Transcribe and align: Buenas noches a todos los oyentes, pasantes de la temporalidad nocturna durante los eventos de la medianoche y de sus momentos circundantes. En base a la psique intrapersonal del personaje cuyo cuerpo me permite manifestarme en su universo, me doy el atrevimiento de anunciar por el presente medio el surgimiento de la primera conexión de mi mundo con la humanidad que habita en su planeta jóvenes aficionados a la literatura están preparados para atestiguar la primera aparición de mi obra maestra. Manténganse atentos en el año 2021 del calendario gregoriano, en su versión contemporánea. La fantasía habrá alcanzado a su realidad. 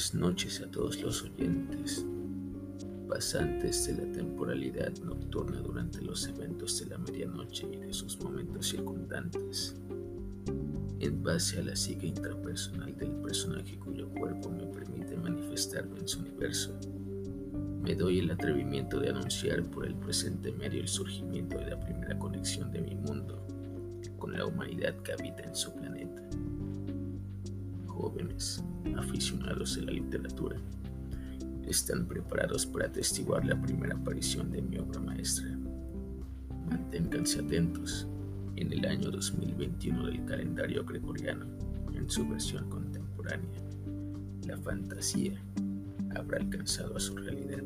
Buenas 0.00 0.14
noches 0.14 0.62
a 0.62 0.70
todos 0.70 1.02
los 1.02 1.24
oyentes, 1.24 2.06
pasantes 3.06 3.86
de 3.86 4.02
la 4.02 4.10
temporalidad 4.10 4.90
nocturna 5.04 5.60
durante 5.60 6.00
los 6.00 6.26
eventos 6.26 6.80
de 6.80 6.86
la 6.86 6.96
medianoche 6.96 7.68
y 7.70 7.76
de 7.76 7.92
sus 7.92 8.18
momentos 8.18 8.66
circundantes. 8.66 9.76
En 11.00 11.22
base 11.22 11.58
a 11.58 11.64
la 11.64 11.76
psique 11.76 12.06
intrapersonal 12.06 12.96
del 12.96 13.10
personaje 13.16 13.78
cuyo 13.78 14.08
cuerpo 14.08 14.48
me 14.48 14.64
permite 14.68 15.18
manifestarme 15.18 15.98
en 15.98 16.08
su 16.08 16.20
universo, 16.20 16.74
me 17.82 17.94
doy 17.94 18.20
el 18.20 18.30
atrevimiento 18.30 19.00
de 19.00 19.10
anunciar 19.10 19.62
por 19.64 19.84
el 19.84 19.96
presente 19.96 20.50
medio 20.50 20.80
el 20.80 20.88
surgimiento 20.88 21.58
de 21.58 21.72
la 21.72 21.78
primera 21.78 22.18
conexión 22.18 22.72
de 22.72 22.80
mi 22.80 22.94
mundo 22.94 23.46
con 24.18 24.32
la 24.32 24.46
humanidad 24.46 24.94
que 25.02 25.12
habita 25.12 25.42
en 25.42 25.54
su 25.54 25.74
planeta 25.74 26.22
jóvenes 28.00 28.64
aficionados 28.96 29.76
a 29.76 29.82
la 29.82 29.92
literatura 29.92 30.56
están 31.66 32.06
preparados 32.06 32.66
para 32.66 32.86
atestiguar 32.86 33.44
la 33.44 33.60
primera 33.60 33.94
aparición 33.94 34.50
de 34.50 34.62
mi 34.62 34.78
obra 34.78 35.00
maestra. 35.00 35.46
Manténganse 36.68 37.40
atentos 37.40 38.08
en 38.56 38.72
el 38.72 38.84
año 38.86 39.10
2021 39.10 40.06
del 40.06 40.24
calendario 40.24 40.84
gregoriano, 40.84 41.46
en 41.94 42.08
su 42.08 42.26
versión 42.28 42.68
contemporánea. 42.68 43.50
La 44.46 44.56
fantasía 44.56 45.40
habrá 46.16 46.38
alcanzado 46.38 46.96
a 46.96 47.00
su 47.00 47.16
realidad. 47.16 47.62